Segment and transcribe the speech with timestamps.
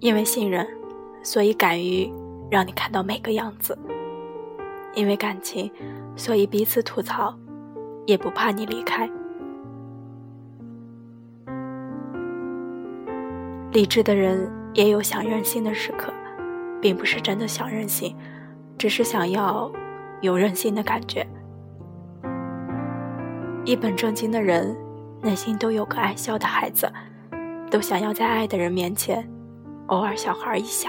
[0.00, 0.66] 因为信任，
[1.22, 2.10] 所以敢于
[2.50, 3.74] 让你看到每个样子；
[4.94, 5.70] 因为感情，
[6.16, 7.34] 所以彼此吐槽，
[8.06, 9.08] 也不怕你离开。
[13.72, 16.10] 理智的人也有想任性的时刻，
[16.80, 18.16] 并不是真的想任性，
[18.78, 19.70] 只是想要
[20.22, 21.26] 有任性的感觉。
[23.66, 24.74] 一本正经的人，
[25.20, 26.90] 内心都有个爱笑的孩子，
[27.70, 29.28] 都想要在爱的人面前
[29.90, 30.88] 偶尔小孩一下。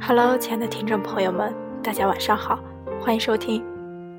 [0.00, 2.58] Hello，亲爱的听众朋友们，大家晚上好，
[2.98, 3.62] 欢迎收听。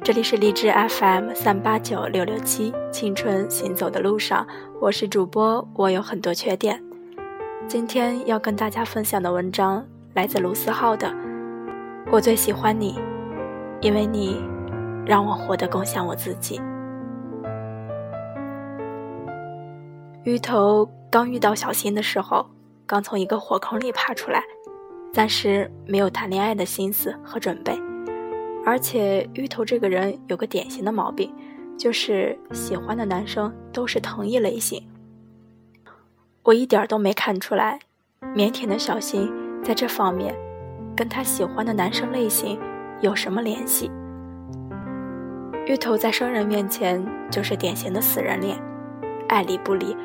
[0.03, 4.45] 这里是荔枝 FM 三八九六六七，青春行走的路上，
[4.79, 6.79] 我是主播，我有很多缺点。
[7.67, 11.07] 今天要跟大家分享的文章来自卢思浩的
[12.11, 12.99] 《我最喜欢你，
[13.81, 14.39] 因为你
[15.03, 16.59] 让我活得更像我自己》。
[20.23, 22.45] 鱼头刚遇到小新的时候，
[22.85, 24.43] 刚从一个火坑里爬出来，
[25.11, 27.75] 暂时没有谈恋爱的心思和准备。
[28.63, 31.33] 而且芋头这个人有个典型的毛病，
[31.75, 34.87] 就是喜欢的男生都是同一类型。
[36.43, 37.79] 我一点都没看出来，
[38.35, 39.27] 腼腆的小新
[39.63, 40.35] 在这方面
[40.95, 42.59] 跟他喜欢的男生类型
[43.01, 43.89] 有什么联系。
[45.65, 48.55] 芋头在生人面前就是典型的死人脸，
[49.31, 49.95] 爱理不理。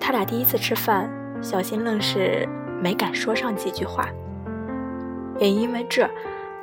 [0.00, 1.08] 他俩第一次吃饭，
[1.40, 2.46] 小新愣是
[2.82, 4.08] 没敢说上几句话。
[5.38, 6.08] 也因为这。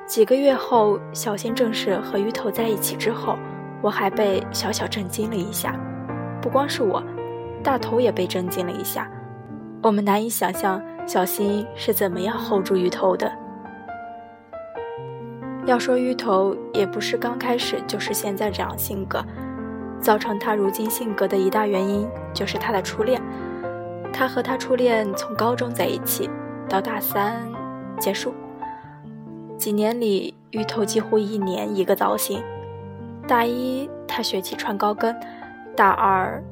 [0.08, 3.38] 几个月后，小新正式和鱼头在一起之后，
[3.82, 5.74] 我还被小小震惊了一下。
[6.42, 7.02] 不光是我，
[7.64, 9.10] 大头也被震惊了一下。
[9.82, 13.32] 我们难以想象小新是怎么样 hold 住鱼头的。
[15.66, 19.24] 要说鱼头，也不是刚开始就是现在这样性格，
[20.02, 23.22] 造成他如今性格的一大原因就是他的初恋。
[24.12, 26.30] 他和他初恋从高中在一起，
[26.68, 27.48] 到大三
[28.00, 28.34] 结束。
[29.58, 32.44] 几年里，芋头几乎一年一个造型。
[33.28, 35.16] 大一他学起穿高跟，
[35.76, 36.44] 大二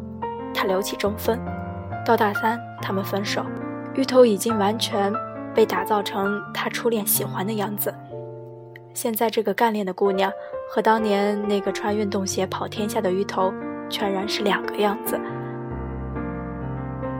[0.53, 1.37] 他留起中分，
[2.05, 3.43] 到大三他们分手，
[3.95, 5.11] 芋头已经完全
[5.53, 7.93] 被打造成他初恋喜欢的样子。
[8.93, 10.31] 现在这个干练的姑娘
[10.69, 13.53] 和当年那个穿运动鞋跑天下的芋头，
[13.89, 15.19] 全然是两个样子。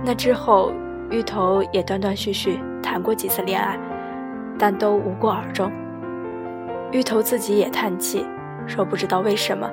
[0.03, 0.71] 那之后，
[1.09, 3.79] 芋头也断断续续谈过几次恋爱。
[4.61, 5.71] 但都无果而终。
[6.91, 8.25] 芋头自己也叹气，
[8.67, 9.71] 说不知道为什么，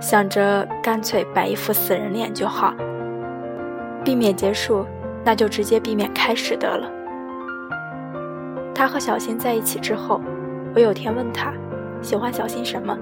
[0.00, 2.74] 想着干脆摆一副死人脸就好，
[4.04, 4.84] 避免结束，
[5.24, 6.90] 那就直接避免开始得了。
[8.74, 10.20] 他和小新在一起之后，
[10.74, 11.52] 我有天问他
[12.00, 12.96] 喜欢小新什么，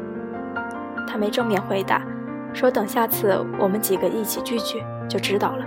[1.06, 2.03] 他没正面回答，
[2.53, 5.64] 说等下次我们几个一起聚聚就知道了。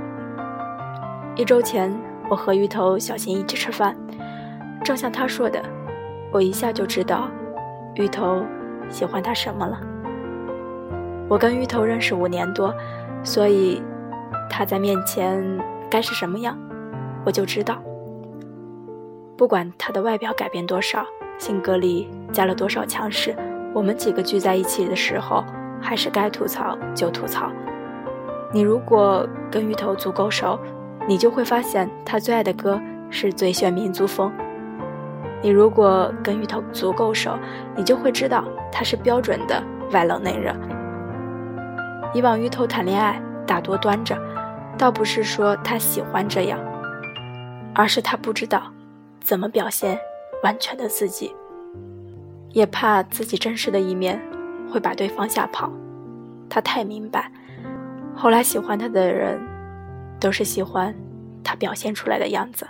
[1.35, 1.97] 一周前，
[2.29, 3.95] 我和芋头、小新一起吃饭。
[4.83, 5.63] 正像他说的，
[6.29, 7.29] 我一下就知道，
[7.95, 8.43] 芋头
[8.89, 9.79] 喜欢他什么了。
[11.29, 12.75] 我跟芋头认识五年多，
[13.23, 13.81] 所以
[14.49, 15.41] 他在面前
[15.89, 16.57] 该是什么样，
[17.25, 17.81] 我就知道。
[19.37, 21.05] 不管他的外表改变多少，
[21.43, 23.35] 性格里加了多少强势，
[23.73, 25.43] 我们几个聚在一起的时候，
[25.81, 27.51] 还是该吐槽就吐槽。
[28.53, 30.57] 你如果跟芋头足够熟，
[31.05, 34.29] 你就会发现他最爱的歌是《最炫民族风》。
[35.41, 37.37] 你如果跟芋头足够熟，
[37.75, 39.61] 你就会知道他是标准的
[39.91, 40.55] 外冷内热。
[42.13, 44.17] 以往芋头谈恋爱大多端着，
[44.77, 46.57] 倒不是说他喜欢这样，
[47.75, 48.63] 而是他不知道
[49.19, 49.99] 怎么表现
[50.43, 51.35] 完全的自己，
[52.51, 54.21] 也怕自己真实的一面
[54.71, 55.71] 会把对方吓跑。
[56.49, 57.31] 他太明白，
[58.15, 59.41] 后来喜欢他的人
[60.19, 60.93] 都是喜欢
[61.43, 62.67] 他表现出来的样子。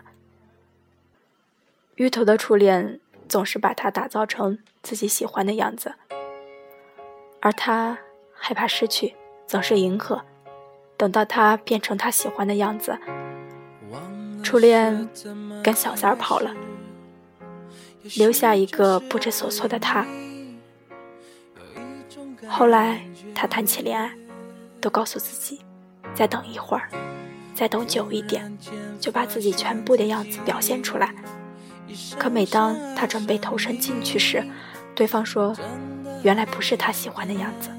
[1.95, 5.93] 芋头的初恋总是把他打造成自己喜欢的样子，
[7.41, 7.97] 而他
[8.33, 9.15] 害怕失去，
[9.45, 10.21] 总是迎合。
[10.95, 12.97] 等到他变成他喜欢的样子，
[14.43, 15.09] 初恋
[15.63, 16.51] 跟小三儿跑了，
[18.15, 20.05] 留下一个不知所措的他。
[22.47, 23.01] 后来
[23.33, 24.11] 他谈起恋爱，
[24.79, 25.61] 都告诉自己
[26.13, 26.89] 再等一会儿，
[27.55, 28.55] 再等久一点，
[28.99, 31.13] 就把自己全部的样子表现出来。
[32.17, 34.43] 可每当他准备投身进去时，
[34.93, 35.55] 对方说
[36.23, 37.69] ：“原来不是他喜欢的样子。”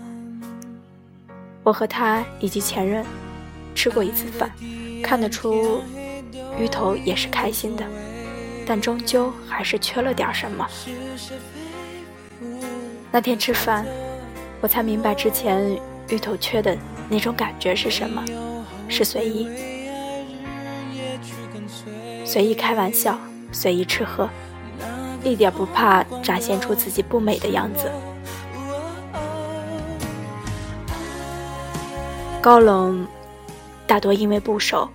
[1.63, 3.05] 我和他以及前任
[3.75, 4.51] 吃过一次饭，
[5.03, 5.83] 看得出
[6.59, 7.85] 鱼头也是开心的，
[8.67, 10.67] 但终究还是缺了点什么。
[13.11, 13.87] 那天吃饭，
[14.61, 15.79] 我才明白之前
[16.09, 16.77] 芋头缺的
[17.09, 18.25] 那种感觉是什么？
[18.89, 19.49] 是随意，
[22.25, 23.19] 随意开玩笑，
[23.51, 24.29] 随意吃喝，
[25.23, 27.91] 一点不怕展现出自己不美的样子。
[32.43, 33.07] 高冷，
[33.87, 34.87] 大多因为不熟；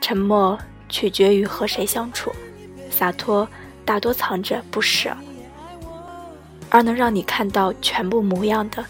[0.00, 0.56] 沉默
[0.88, 2.30] 取决于和谁相处；
[2.94, 3.48] 洒脱，
[3.84, 5.14] 大多藏着不舍。
[6.70, 8.84] 而能让你看到全部模样的，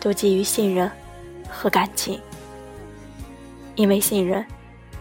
[0.00, 0.90] 都基于信任
[1.48, 2.20] 和感情。
[3.74, 4.44] 因为信任，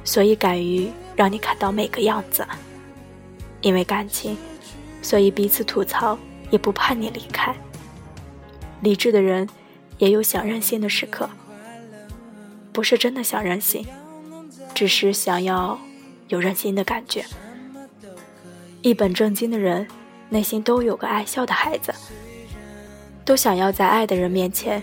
[0.03, 2.43] 所以敢于让你看到每个样子；
[3.61, 4.37] 因为感情，
[5.01, 6.17] 所以彼此吐槽
[6.49, 7.55] 也不怕你离开。
[8.81, 9.47] 理智的人
[9.97, 11.29] 也有想任性的时刻，
[12.71, 13.85] 不是真的想任性，
[14.73, 15.79] 只是想要
[16.29, 17.25] 有任性的感觉。
[18.81, 19.87] 一本正经的人。
[20.33, 21.93] 内心都有个爱笑的孩子，
[23.25, 24.81] 都想要在爱的人面前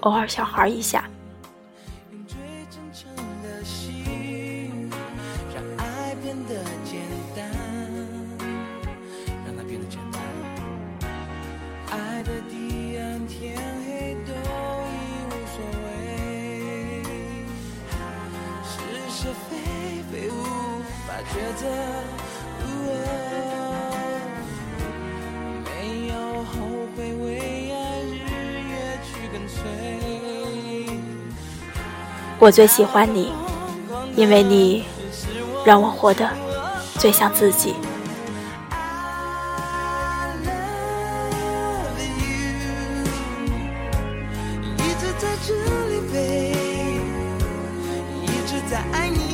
[0.00, 1.08] 偶尔小孩一下。
[32.40, 33.32] 我最喜欢你，
[34.14, 34.84] 因为你
[35.64, 36.30] 让我活得
[36.96, 37.74] 最像自己。
[44.76, 45.52] 一直在这
[45.88, 46.54] 里，飞，
[48.22, 49.27] 一直在爱你。